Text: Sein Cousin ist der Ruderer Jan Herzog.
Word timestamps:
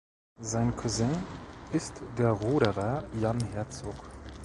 Sein 0.41 0.71
Cousin 0.75 1.11
ist 1.73 2.01
der 2.17 2.31
Ruderer 2.31 3.03
Jan 3.21 3.37
Herzog. 3.53 3.93